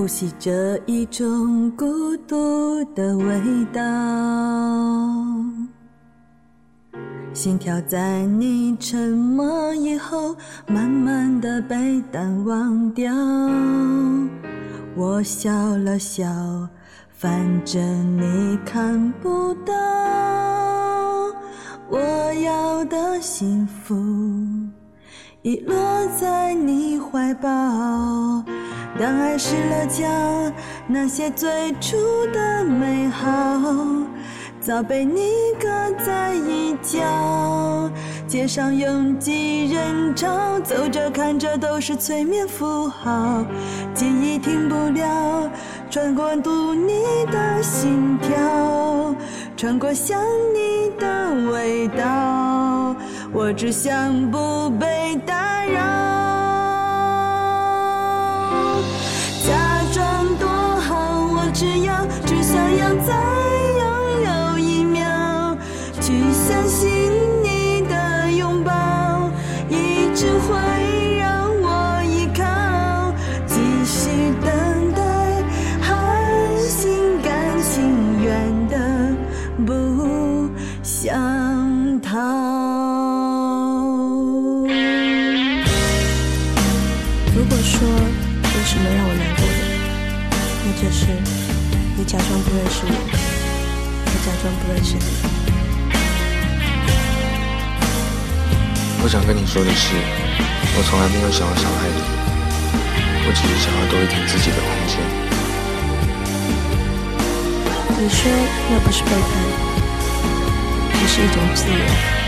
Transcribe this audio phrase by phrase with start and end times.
[0.00, 3.38] 呼吸着一种孤独的味
[3.70, 3.82] 道，
[7.34, 10.34] 心跳在你沉默以后，
[10.66, 13.14] 慢慢的被淡忘掉。
[14.96, 16.24] 我笑了笑，
[17.12, 17.82] 反正
[18.16, 19.74] 你看不到，
[21.90, 21.98] 我
[22.42, 23.94] 要的幸福
[25.42, 25.76] 已落
[26.18, 28.42] 在你怀抱。
[29.00, 30.06] 当爱失了焦，
[30.86, 31.96] 那些最初
[32.34, 33.30] 的美好，
[34.60, 35.66] 早被你搁
[36.04, 37.90] 在一角。
[38.26, 43.42] 街上拥挤人潮，走着看着都是催眠符号，
[43.94, 45.50] 记忆停不了，
[45.88, 49.16] 穿过读你的心跳，
[49.56, 50.20] 穿过想
[50.52, 52.94] 你的味道，
[53.32, 56.29] 我只想不被打扰。
[87.90, 89.60] 有什么让我难过的，
[90.64, 91.06] 那就是
[91.96, 92.92] 你假装不认识我，
[94.06, 95.04] 我假装不认识你。
[99.02, 99.96] 我想跟你说的是，
[100.76, 102.00] 我从来没有想要伤害你，
[103.26, 105.00] 我只是想要多一点自己的空间。
[107.98, 108.30] 你说
[108.70, 109.30] 那不是背叛，
[111.00, 112.19] 只是一种自由。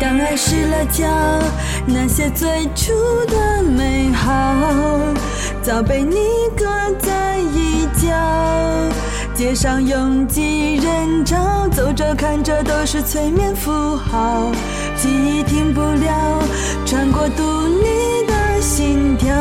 [0.00, 1.06] 当爱失了焦，
[1.86, 2.92] 那些最初
[3.26, 4.32] 的美好，
[5.62, 6.16] 早被你
[6.56, 6.66] 搁
[6.98, 8.08] 在一角。
[9.34, 14.52] 街上拥挤人潮，走着看着都是催眠符号，
[14.96, 16.42] 记忆停不了，
[16.86, 19.34] 穿过读你的心跳，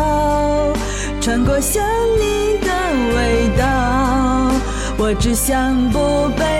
[1.22, 1.84] 穿过想
[2.20, 2.70] 你的
[3.16, 4.52] 味道，
[4.98, 6.53] 我只想不被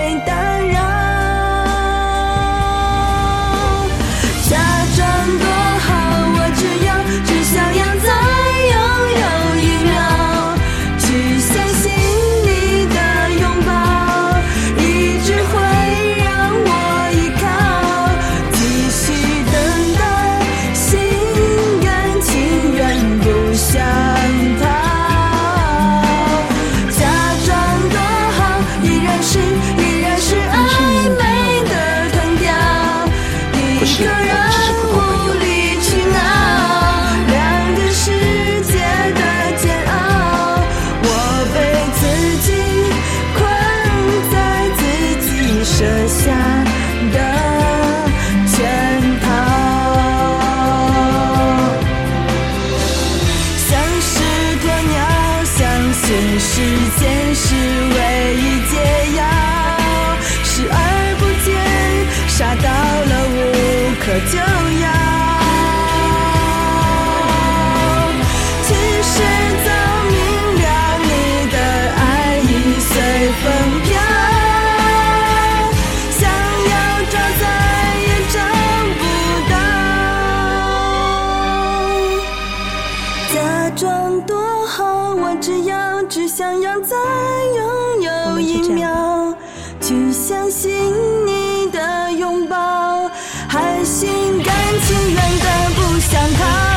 [88.74, 89.34] 秒，
[89.80, 90.92] 去相信
[91.24, 93.08] 你的拥抱，
[93.48, 96.73] 还心甘情愿的不想逃。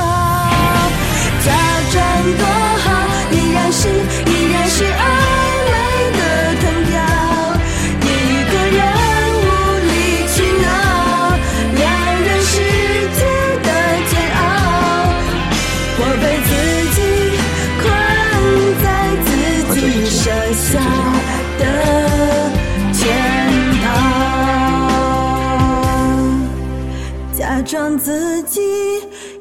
[27.67, 28.61] 装自己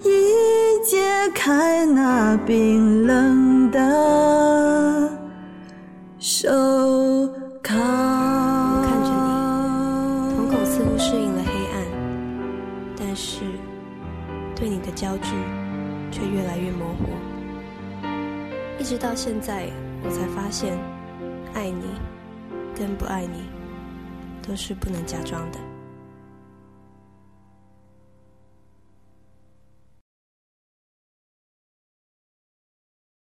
[0.03, 0.11] 已
[0.85, 0.99] 解
[1.33, 5.09] 开那冰冷的
[6.19, 6.49] 手
[7.63, 7.73] 铐。
[7.79, 11.85] 我看着你，瞳孔似乎适应了黑暗，
[12.99, 13.43] 但是
[14.57, 15.31] 对你的焦距
[16.11, 17.05] 却越来越模糊。
[18.81, 19.69] 一直到现在，
[20.03, 20.77] 我才发现，
[21.55, 21.85] 爱你
[22.77, 23.45] 跟不爱你
[24.45, 25.59] 都是不能假装的。